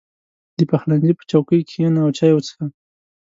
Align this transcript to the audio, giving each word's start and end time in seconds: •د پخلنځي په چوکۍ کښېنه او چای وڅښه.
•د 0.57 0.59
پخلنځي 0.71 1.13
په 1.19 1.23
چوکۍ 1.31 1.61
کښېنه 1.67 1.99
او 2.05 2.09
چای 2.17 2.31
وڅښه. 2.33 2.65